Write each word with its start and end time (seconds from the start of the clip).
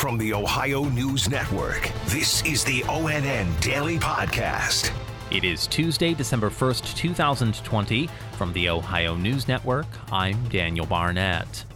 From 0.00 0.16
the 0.16 0.32
Ohio 0.32 0.84
News 0.84 1.28
Network, 1.28 1.92
this 2.06 2.42
is 2.46 2.64
the 2.64 2.80
ONN 2.84 3.60
Daily 3.60 3.98
Podcast. 3.98 4.90
It 5.30 5.44
is 5.44 5.66
Tuesday, 5.66 6.14
December 6.14 6.48
1st, 6.48 6.96
2020. 6.96 8.08
From 8.32 8.50
the 8.54 8.70
Ohio 8.70 9.14
News 9.14 9.46
Network, 9.46 9.84
I'm 10.10 10.42
Daniel 10.48 10.86
Barnett. 10.86 11.66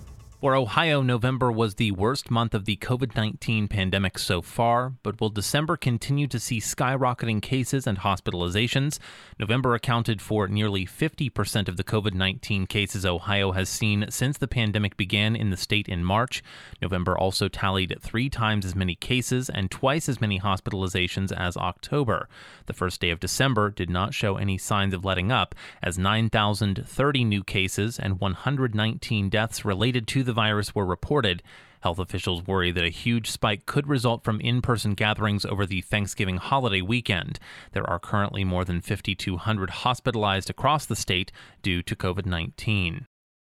For 0.44 0.54
Ohio, 0.54 1.00
November 1.00 1.50
was 1.50 1.76
the 1.76 1.92
worst 1.92 2.30
month 2.30 2.52
of 2.52 2.66
the 2.66 2.76
COVID 2.76 3.16
19 3.16 3.66
pandemic 3.66 4.18
so 4.18 4.42
far, 4.42 4.92
but 5.02 5.18
will 5.18 5.30
December 5.30 5.78
continue 5.78 6.26
to 6.26 6.38
see 6.38 6.60
skyrocketing 6.60 7.40
cases 7.40 7.86
and 7.86 7.96
hospitalizations? 7.96 8.98
November 9.40 9.74
accounted 9.74 10.20
for 10.20 10.46
nearly 10.46 10.84
50% 10.84 11.66
of 11.66 11.78
the 11.78 11.82
COVID 11.82 12.12
19 12.12 12.66
cases 12.66 13.06
Ohio 13.06 13.52
has 13.52 13.70
seen 13.70 14.04
since 14.10 14.36
the 14.36 14.46
pandemic 14.46 14.98
began 14.98 15.34
in 15.34 15.48
the 15.48 15.56
state 15.56 15.88
in 15.88 16.04
March. 16.04 16.42
November 16.82 17.16
also 17.16 17.48
tallied 17.48 17.96
three 18.02 18.28
times 18.28 18.66
as 18.66 18.74
many 18.74 18.96
cases 18.96 19.48
and 19.48 19.70
twice 19.70 20.10
as 20.10 20.20
many 20.20 20.38
hospitalizations 20.38 21.32
as 21.32 21.56
October. 21.56 22.28
The 22.66 22.74
first 22.74 23.00
day 23.00 23.08
of 23.08 23.18
December 23.18 23.70
did 23.70 23.88
not 23.88 24.12
show 24.12 24.36
any 24.36 24.58
signs 24.58 24.92
of 24.92 25.06
letting 25.06 25.32
up, 25.32 25.54
as 25.82 25.96
9,030 25.98 27.24
new 27.24 27.42
cases 27.42 27.98
and 27.98 28.20
119 28.20 29.30
deaths 29.30 29.64
related 29.64 30.06
to 30.08 30.22
the 30.22 30.33
virus 30.34 30.74
were 30.74 30.84
reported. 30.84 31.42
Health 31.80 31.98
officials 31.98 32.46
worry 32.46 32.70
that 32.72 32.84
a 32.84 32.90
huge 32.90 33.30
spike 33.30 33.66
could 33.66 33.86
result 33.86 34.24
from 34.24 34.40
in 34.40 34.62
person 34.62 34.94
gatherings 34.94 35.44
over 35.44 35.64
the 35.66 35.80
Thanksgiving 35.80 36.38
holiday 36.38 36.80
weekend. 36.80 37.38
There 37.72 37.88
are 37.88 37.98
currently 37.98 38.44
more 38.44 38.64
than 38.64 38.80
5,200 38.80 39.70
hospitalized 39.70 40.50
across 40.50 40.86
the 40.86 40.96
state 40.96 41.30
due 41.62 41.82
to 41.82 41.94
COVID 41.94 42.26
19. 42.26 43.06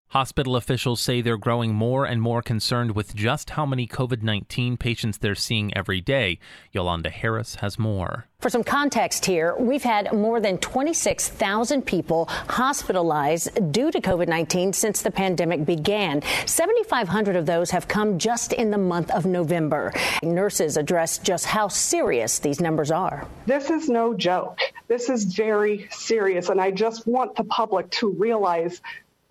Hospital 0.09 0.55
officials 0.55 1.01
say 1.01 1.21
they're 1.21 1.37
growing 1.37 1.75
more 1.75 2.05
and 2.05 2.23
more 2.23 2.41
concerned 2.41 2.93
with 2.95 3.17
just 3.17 3.51
how 3.51 3.67
many 3.67 3.87
COVID 3.87 4.23
19 4.23 4.77
patients 4.77 5.19
they're 5.19 5.35
seeing 5.35 5.77
every 5.77 6.01
day. 6.01 6.39
Yolanda 6.71 7.11
Harris 7.11 7.57
has 7.57 7.81
more. 7.81 8.27
For 8.39 8.51
some 8.51 8.63
context 8.63 9.25
here, 9.25 9.57
we've 9.59 9.83
had 9.83 10.13
more 10.13 10.39
than 10.39 10.59
26,000 10.59 11.83
people 11.83 12.27
hospitalized 12.29 13.73
due 13.73 13.91
to 13.91 14.01
COVID 14.01 14.29
19 14.29 14.73
since 14.73 15.03
the 15.03 15.11
pandemic 15.11 15.65
began. 15.65 16.23
7,500 16.47 17.37
of 17.37 17.47
those 17.47 17.71
have 17.71 17.89
come 17.89 18.19
just 18.19 18.53
in 18.53 18.71
the 18.71 18.79
month 18.79 19.11
of 19.11 19.27
November. 19.27 19.93
Nurses 20.23 20.77
address 20.77 21.19
just 21.19 21.47
how 21.47 21.69
serious 21.69 22.39
these 22.39 22.61
numbers 22.61 22.91
are. 22.91 23.27
This 23.47 23.71
is 23.71 23.89
no 23.89 24.15
joke. 24.15 24.61
This 24.87 25.09
is 25.09 25.25
very 25.25 25.89
serious, 25.91 26.51
and 26.51 26.61
I 26.61 26.71
just 26.71 27.07
want 27.07 27.35
the 27.37 27.45
public 27.45 27.91
to 27.93 28.11
realize 28.11 28.83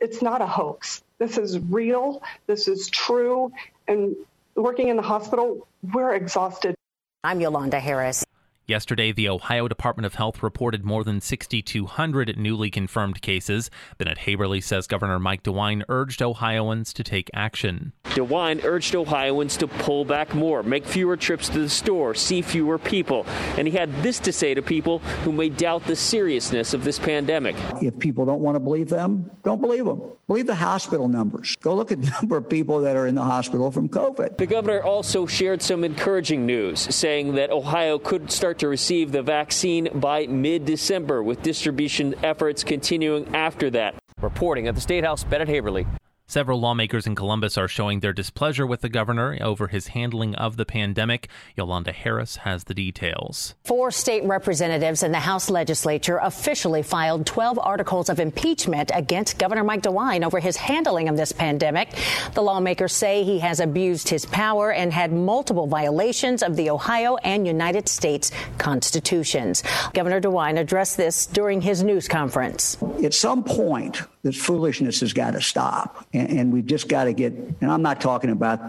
it's 0.03 0.21
not 0.21 0.41
a 0.41 0.45
hoax. 0.45 1.01
This 1.17 1.37
is 1.37 1.59
real. 1.59 2.21
This 2.45 2.67
is 2.67 2.89
true. 2.89 3.51
And 3.87 4.15
working 4.55 4.89
in 4.89 4.97
the 4.97 5.01
hospital, 5.01 5.65
we're 5.93 6.13
exhausted. 6.13 6.75
I'm 7.23 7.39
Yolanda 7.39 7.79
Harris. 7.79 8.22
Yesterday, 8.65 9.11
the 9.11 9.27
Ohio 9.27 9.67
Department 9.67 10.05
of 10.05 10.15
Health 10.15 10.41
reported 10.41 10.85
more 10.85 11.03
than 11.03 11.19
6,200 11.19 12.37
newly 12.37 12.71
confirmed 12.71 13.21
cases. 13.21 13.69
Bennett 13.97 14.19
Haeberle 14.19 14.63
says 14.63 14.87
Governor 14.87 15.19
Mike 15.19 15.43
DeWine 15.43 15.83
urged 15.89 16.21
Ohioans 16.21 16.93
to 16.93 17.03
take 17.03 17.29
action. 17.33 17.91
DeWine 18.05 18.63
urged 18.63 18.95
Ohioans 18.95 19.57
to 19.57 19.67
pull 19.67 20.05
back 20.05 20.33
more, 20.33 20.63
make 20.63 20.85
fewer 20.85 21.17
trips 21.17 21.49
to 21.49 21.59
the 21.59 21.67
store, 21.67 22.15
see 22.15 22.41
fewer 22.41 22.77
people. 22.77 23.25
And 23.57 23.67
he 23.67 23.73
had 23.75 23.91
this 24.01 24.17
to 24.19 24.31
say 24.31 24.53
to 24.53 24.61
people 24.61 24.99
who 25.25 25.33
may 25.33 25.49
doubt 25.49 25.85
the 25.85 25.95
seriousness 25.97 26.73
of 26.73 26.85
this 26.85 26.97
pandemic. 26.97 27.57
If 27.81 27.99
people 27.99 28.25
don't 28.25 28.39
want 28.39 28.55
to 28.55 28.61
believe 28.61 28.87
them, 28.87 29.29
don't 29.43 29.59
believe 29.59 29.83
them. 29.83 30.01
Believe 30.27 30.47
the 30.47 30.55
hospital 30.55 31.09
numbers. 31.09 31.57
Go 31.57 31.75
look 31.75 31.91
at 31.91 32.01
the 32.01 32.09
number 32.21 32.37
of 32.37 32.47
people 32.47 32.79
that 32.81 32.95
are 32.95 33.07
in 33.07 33.15
the 33.15 33.23
hospital 33.23 33.71
from 33.71 33.89
COVID. 33.89 34.37
The 34.37 34.45
governor 34.45 34.81
also 34.81 35.25
shared 35.25 35.61
some 35.61 35.83
encouraging 35.83 36.45
news, 36.45 36.79
saying 36.95 37.35
that 37.35 37.51
Ohio 37.51 37.99
could 37.99 38.31
start 38.31 38.52
start 38.53 38.59
to 38.59 38.67
receive 38.67 39.11
the 39.11 39.23
vaccine 39.23 39.89
by 39.95 40.27
mid 40.27 40.63
December, 40.63 41.23
with 41.23 41.41
distribution 41.41 42.13
efforts 42.23 42.63
continuing 42.63 43.35
after 43.35 43.71
that. 43.71 43.95
Reporting 44.21 44.67
at 44.67 44.75
the 44.75 44.81
State 44.81 45.03
House, 45.03 45.23
Bennett 45.23 45.47
Haeberle. 45.47 45.87
Several 46.25 46.59
lawmakers 46.59 47.05
in 47.05 47.15
Columbus 47.15 47.57
are 47.57 47.67
showing 47.67 47.99
their 47.99 48.13
displeasure 48.13 48.65
with 48.65 48.81
the 48.81 48.89
governor 48.89 49.37
over 49.41 49.67
his 49.67 49.87
handling 49.87 50.35
of 50.35 50.55
the 50.55 50.65
pandemic. 50.65 51.27
Yolanda 51.55 51.91
Harris 51.91 52.37
has 52.37 52.63
the 52.63 52.73
details. 52.73 53.55
Four 53.65 53.91
state 53.91 54.23
representatives 54.23 55.03
in 55.03 55.11
the 55.11 55.19
House 55.19 55.49
legislature 55.49 56.17
officially 56.17 56.81
filed 56.81 57.25
12 57.25 57.59
articles 57.59 58.09
of 58.09 58.21
impeachment 58.21 58.89
against 58.95 59.37
Governor 59.37 59.65
Mike 59.65 59.83
DeWine 59.83 60.25
over 60.25 60.39
his 60.39 60.55
handling 60.55 61.09
of 61.09 61.17
this 61.17 61.33
pandemic. 61.33 61.89
The 62.33 62.41
lawmakers 62.41 62.93
say 62.93 63.23
he 63.23 63.39
has 63.39 63.59
abused 63.59 64.07
his 64.07 64.25
power 64.25 64.71
and 64.71 64.93
had 64.93 65.11
multiple 65.11 65.67
violations 65.67 66.41
of 66.41 66.55
the 66.55 66.69
Ohio 66.69 67.17
and 67.17 67.45
United 67.45 67.89
States 67.89 68.31
constitutions. 68.57 69.61
Governor 69.93 70.21
DeWine 70.21 70.57
addressed 70.57 70.95
this 70.95 71.25
during 71.25 71.61
his 71.61 71.83
news 71.83 72.07
conference. 72.07 72.77
At 73.03 73.13
some 73.13 73.43
point, 73.43 74.01
this 74.23 74.37
foolishness 74.37 75.01
has 75.01 75.13
got 75.13 75.31
to 75.31 75.41
stop. 75.41 76.07
And, 76.13 76.29
and 76.29 76.53
we've 76.53 76.65
just 76.65 76.87
got 76.87 77.05
to 77.05 77.13
get, 77.13 77.33
and 77.33 77.69
I'm 77.69 77.81
not 77.81 78.01
talking 78.01 78.29
about 78.29 78.59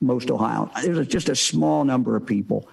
most 0.00 0.30
Ohio, 0.30 0.70
there's 0.82 1.06
just 1.06 1.28
a 1.28 1.36
small 1.36 1.84
number 1.84 2.16
of 2.16 2.26
people 2.26 2.66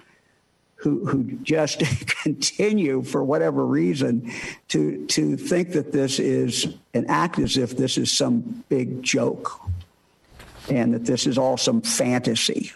who, 0.76 1.04
who 1.04 1.24
just 1.42 1.82
continue 2.22 3.02
for 3.02 3.22
whatever 3.22 3.66
reason 3.66 4.32
to, 4.68 5.06
to 5.08 5.36
think 5.36 5.72
that 5.72 5.92
this 5.92 6.18
is 6.18 6.74
and 6.94 7.08
act 7.10 7.38
as 7.38 7.56
if 7.56 7.76
this 7.76 7.98
is 7.98 8.10
some 8.10 8.64
big 8.68 9.02
joke 9.02 9.60
and 10.70 10.94
that 10.94 11.04
this 11.04 11.26
is 11.26 11.36
all 11.36 11.56
some 11.56 11.82
fantasy. 11.82 12.72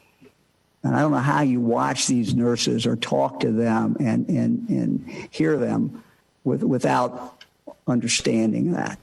And 0.83 0.97
I 0.97 1.01
don't 1.01 1.13
know 1.13 1.19
how 1.19 1.43
you 1.43 1.61
watch 1.61 2.07
these 2.07 2.35
nurses 2.35 2.87
or 2.87 2.97
talk 2.97 3.41
to 3.41 3.53
them 3.53 3.97
and, 4.01 4.29
and, 4.29 4.69
and 4.69 5.09
hear 5.31 5.57
them 5.57 6.03
with, 6.45 6.63
without 6.65 7.45
understanding 7.87 8.73
that. 8.73 8.99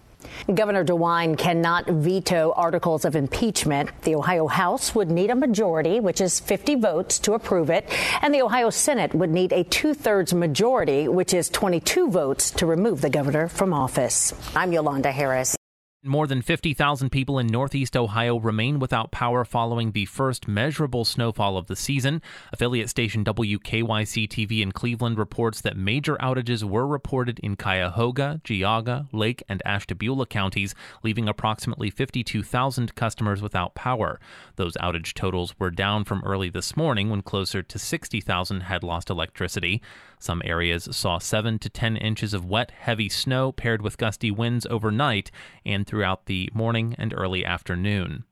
Governor 0.54 0.84
DeWine 0.84 1.38
cannot 1.38 1.86
veto 1.88 2.54
articles 2.56 3.06
of 3.06 3.16
impeachment. 3.16 3.90
The 4.02 4.16
Ohio 4.16 4.48
House 4.48 4.96
would 4.96 5.12
need 5.12 5.30
a 5.30 5.36
majority, 5.36 6.00
which 6.00 6.22
is 6.22 6.40
50 6.40 6.76
votes, 6.76 7.20
to 7.20 7.34
approve 7.34 7.70
it, 7.70 7.88
and 8.22 8.34
the 8.34 8.42
Ohio 8.42 8.70
Senate 8.70 9.14
would 9.14 9.30
need 9.30 9.54
a 9.54 9.64
two 9.64 9.94
thirds 9.94 10.34
majority, 10.34 11.08
which 11.08 11.34
is 11.34 11.50
22 11.50 12.10
votes, 12.10 12.52
to 12.52 12.66
remove 12.66 13.02
the 13.02 13.10
governor 13.10 13.48
from 13.48 13.74
office. 13.74 14.34
I'm 14.56 14.74
Yolanda 14.74 15.12
Harris. 15.12 15.59
More 16.06 16.28
than 16.28 16.42
50,000 16.42 17.10
people 17.10 17.40
in 17.40 17.48
northeast 17.48 17.98
Ohio 17.98 18.40
remain 18.40 18.80
without 18.80 19.12
power 19.12 19.44
following 19.44 19.92
the 19.92 20.06
first 20.06 20.48
measurable 20.48 21.04
snowfall 21.04 21.58
of 21.58 21.68
the 21.68 21.76
season. 21.76 22.22
Affiliate 22.54 22.90
station 22.90 23.26
WKYC 23.26 24.30
TV 24.30 24.62
in 24.62 24.72
Cleveland 24.72 25.18
reports 25.18 25.60
that 25.60 25.76
major 25.76 26.16
outages 26.22 26.64
were 26.64 26.88
reported 26.88 27.38
in 27.40 27.58
Cuyahoga, 27.58 28.40
Geauga, 28.46 29.10
Lake, 29.12 29.44
and 29.50 29.62
Ashtabula 29.66 30.26
counties, 30.26 30.74
leaving 31.04 31.28
approximately 31.28 31.90
52,000 31.90 32.96
customers 32.96 33.42
without 33.42 33.76
power. 33.76 34.22
Those 34.56 34.78
outage 34.78 35.14
totals 35.14 35.54
were 35.60 35.70
down 35.70 36.06
from 36.06 36.24
early 36.24 36.50
this 36.50 36.78
morning 36.78 37.10
when 37.10 37.24
closer 37.24 37.62
to 37.62 37.78
60,000 37.78 38.62
had 38.62 38.84
lost 38.86 39.10
electricity. 39.10 39.82
Some 40.18 40.42
areas 40.46 40.88
saw 40.92 41.18
7 41.18 41.60
to 41.60 41.70
10 41.70 41.98
inches 41.98 42.34
of 42.34 42.46
wet, 42.46 42.72
heavy 42.72 43.10
snow 43.10 43.52
paired 43.52 43.82
with 43.82 43.98
gusty 43.98 44.32
winds 44.32 44.66
overnight 44.70 45.30
and 45.66 45.89
throughout 45.90 46.28
the 46.28 46.50
morning 46.54 46.96
and 47.00 47.14
early 47.18 47.44
afternoon. 47.44 48.24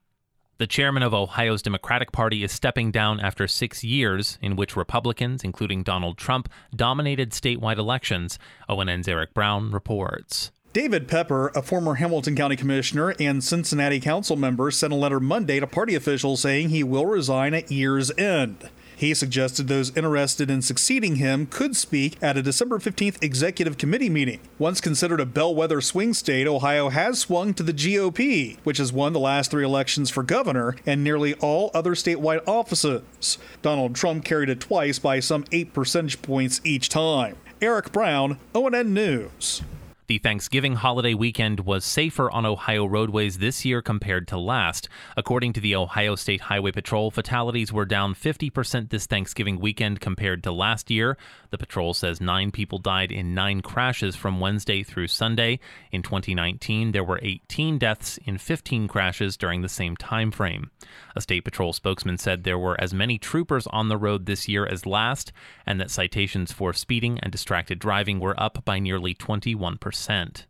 The 0.60 0.68
chairman 0.68 1.04
of 1.04 1.14
Ohio's 1.14 1.62
Democratic 1.62 2.12
Party 2.12 2.44
is 2.44 2.52
stepping 2.52 2.92
down 2.92 3.20
after 3.20 3.48
six 3.48 3.84
years 3.84 4.38
in 4.42 4.56
which 4.56 4.76
Republicans, 4.76 5.44
including 5.44 5.84
Donald 5.84 6.18
Trump, 6.18 6.50
dominated 6.76 7.32
statewide 7.32 7.78
elections. 7.78 8.40
ONN's 8.70 9.08
Eric 9.08 9.34
Brown 9.34 9.72
reports. 9.72 10.52
David 10.74 11.08
Pepper, 11.08 11.48
a 11.56 11.62
former 11.64 11.96
Hamilton 11.96 12.36
County 12.36 12.56
Commissioner 12.56 13.16
and 13.20 13.44
Cincinnati 13.44 14.00
Council 14.00 14.36
member, 14.36 14.70
sent 14.70 14.94
a 14.94 14.96
letter 14.96 15.20
Monday 15.20 15.60
to 15.60 15.66
party 15.66 15.96
officials 15.96 16.42
saying 16.42 16.70
he 16.70 16.84
will 16.84 17.06
resign 17.06 17.56
at 17.56 17.72
year's 17.72 18.16
end. 18.18 18.70
He 18.98 19.14
suggested 19.14 19.68
those 19.68 19.96
interested 19.96 20.50
in 20.50 20.64
succeeding 20.64 21.18
him 21.18 21.46
could 21.46 21.76
speak 21.76 22.18
at 22.20 22.36
a 22.36 22.42
December 22.42 22.80
15th 22.80 23.24
executive 23.24 23.78
committee 23.78 24.10
meeting. 24.10 24.40
Once 24.58 24.82
considered 24.82 25.20
a 25.20 25.26
bellwether 25.26 25.82
swing 25.82 26.16
state, 26.16 26.48
Ohio 26.48 26.90
has 26.90 27.20
swung 27.20 27.54
to 27.54 27.62
the 27.62 27.74
GOP, 27.74 28.58
which 28.64 28.80
has 28.80 28.92
won 28.92 29.14
the 29.14 29.20
last 29.20 29.52
three 29.52 29.64
elections 29.64 30.10
for 30.10 30.24
governor 30.24 30.76
and 30.88 31.04
nearly 31.04 31.36
all 31.36 31.70
other 31.76 31.94
statewide 31.94 32.42
offices. 32.48 33.38
Donald 33.62 33.94
Trump 33.94 34.26
carried 34.26 34.50
it 34.50 34.60
twice 34.60 34.98
by 34.98 35.20
some 35.20 35.46
eight 35.52 35.74
percentage 35.74 36.20
points 36.24 36.60
each 36.64 36.90
time. 36.90 37.36
Eric 37.62 37.92
Brown, 37.92 38.40
ONN 38.56 38.88
News. 38.88 39.62
The 40.08 40.20
Thanksgiving 40.20 40.76
holiday 40.76 41.14
weekend 41.14 41.60
was 41.60 41.84
safer 41.84 42.32
on 42.32 42.46
Ohio 42.46 42.86
roadways 42.86 43.40
this 43.40 43.66
year 43.66 43.82
compared 43.82 44.26
to 44.30 44.38
last. 44.38 44.88
According 45.18 45.52
to 45.52 45.60
the 45.60 45.76
Ohio 45.76 46.16
State 46.16 46.40
Highway 46.40 46.72
Patrol, 46.72 47.12
fatalities 47.12 47.74
were 47.74 47.84
down 47.84 48.16
50% 48.16 48.90
this 48.90 49.06
Thanksgiving 49.06 49.60
weekend 49.60 50.00
compared 50.00 50.44
to 50.44 50.54
last 50.54 50.90
year. 50.90 51.18
The 51.50 51.58
patrol 51.58 51.94
says 51.94 52.22
nine 52.22 52.52
people 52.52 52.78
died 52.78 53.12
in 53.12 53.34
nine 53.34 53.62
crashes 53.62 54.16
from 54.16 54.40
Wednesday 54.40 54.82
through 54.82 55.08
Sunday. 55.08 55.60
In 55.92 56.04
2019, 56.04 56.94
there 56.94 57.04
were 57.04 57.20
18 57.22 57.78
deaths 57.78 58.18
in 58.24 58.38
15 58.38 58.88
crashes 58.88 59.36
during 59.36 59.62
the 59.62 59.68
same 59.68 59.98
time 59.98 60.32
frame. 60.32 60.72
A 61.18 61.22
state 61.22 61.44
patrol 61.44 61.74
spokesman 61.74 62.18
said 62.18 62.46
there 62.46 62.58
were 62.58 62.80
as 62.80 62.94
many 62.94 63.18
troopers 63.18 63.68
on 63.72 63.90
the 63.90 63.98
road 63.98 64.26
this 64.26 64.48
year 64.48 64.66
as 64.66 64.86
last, 64.86 65.34
and 65.66 65.82
that 65.82 65.92
citations 65.92 66.54
for 66.54 66.72
speeding 66.72 67.20
and 67.20 67.30
distracted 67.30 67.78
driving 67.78 68.22
were 68.22 68.40
up 68.40 68.64
by 68.64 68.80
nearly 68.80 69.14
21% 69.14 69.97
percent. 69.98 70.46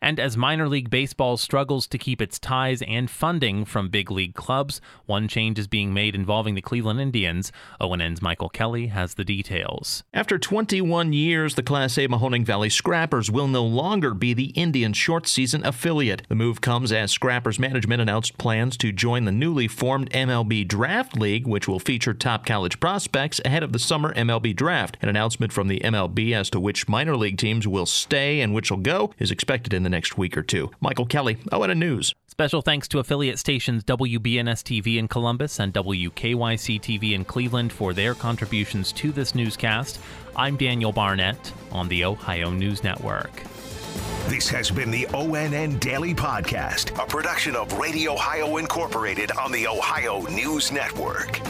And 0.00 0.20
as 0.20 0.36
minor 0.36 0.68
league 0.68 0.90
baseball 0.90 1.36
struggles 1.36 1.86
to 1.88 1.98
keep 1.98 2.22
its 2.22 2.38
ties 2.38 2.82
and 2.82 3.10
funding 3.10 3.64
from 3.64 3.88
big 3.88 4.10
league 4.10 4.34
clubs, 4.34 4.80
one 5.06 5.28
change 5.28 5.58
is 5.58 5.66
being 5.66 5.92
made 5.92 6.14
involving 6.14 6.54
the 6.54 6.62
Cleveland 6.62 7.00
Indians. 7.00 7.52
ONN's 7.80 8.22
Michael 8.22 8.48
Kelly 8.48 8.88
has 8.88 9.14
the 9.14 9.24
details. 9.24 10.04
After 10.14 10.38
21 10.38 11.12
years, 11.12 11.54
the 11.54 11.62
Class 11.62 11.98
A 11.98 12.08
Mahoning 12.08 12.44
Valley 12.44 12.68
Scrappers 12.68 13.30
will 13.30 13.48
no 13.48 13.64
longer 13.64 14.14
be 14.14 14.34
the 14.34 14.50
Indians' 14.50 14.96
short 14.96 15.26
season 15.26 15.64
affiliate. 15.64 16.22
The 16.28 16.34
move 16.34 16.60
comes 16.60 16.92
as 16.92 17.10
Scrappers 17.10 17.58
management 17.58 18.00
announced 18.02 18.38
plans 18.38 18.76
to 18.78 18.92
join 18.92 19.24
the 19.24 19.32
newly 19.32 19.68
formed 19.68 20.10
MLB 20.10 20.66
Draft 20.66 21.16
League, 21.16 21.46
which 21.46 21.66
will 21.66 21.78
feature 21.78 22.14
top 22.14 22.46
college 22.46 22.80
prospects 22.80 23.40
ahead 23.44 23.62
of 23.62 23.72
the 23.72 23.78
summer 23.78 24.14
MLB 24.14 24.54
draft. 24.54 24.96
An 25.02 25.08
announcement 25.08 25.52
from 25.52 25.68
the 25.68 25.80
MLB 25.80 26.32
as 26.32 26.50
to 26.50 26.60
which 26.60 26.88
minor 26.88 27.16
league 27.16 27.38
teams 27.38 27.66
will 27.66 27.86
stay 27.86 28.40
and 28.40 28.54
which 28.54 28.70
will 28.70 28.78
go 28.78 29.12
is 29.18 29.30
expected 29.30 29.72
in 29.74 29.87
the 29.88 29.96
next 29.96 30.18
week 30.18 30.36
or 30.36 30.42
two. 30.42 30.70
Michael 30.80 31.06
Kelly, 31.06 31.36
ONN 31.50 31.78
News. 31.78 32.14
Special 32.26 32.60
thanks 32.60 32.86
to 32.88 32.98
affiliate 32.98 33.38
stations 33.38 33.82
WBNS 33.84 34.62
TV 34.62 34.98
in 34.98 35.08
Columbus 35.08 35.58
and 35.58 35.72
WKYC 35.72 36.78
TV 36.80 37.12
in 37.14 37.24
Cleveland 37.24 37.72
for 37.72 37.94
their 37.94 38.14
contributions 38.14 38.92
to 38.92 39.10
this 39.10 39.34
newscast. 39.34 39.98
I'm 40.36 40.56
Daniel 40.56 40.92
Barnett 40.92 41.52
on 41.72 41.88
the 41.88 42.04
Ohio 42.04 42.50
News 42.50 42.84
Network. 42.84 43.42
This 44.28 44.48
has 44.50 44.70
been 44.70 44.90
the 44.90 45.06
ONN 45.06 45.80
Daily 45.80 46.14
Podcast, 46.14 47.02
a 47.02 47.06
production 47.06 47.56
of 47.56 47.72
Radio 47.78 48.12
Ohio 48.12 48.58
Incorporated 48.58 49.32
on 49.32 49.50
the 49.50 49.66
Ohio 49.66 50.20
News 50.26 50.70
Network. 50.70 51.40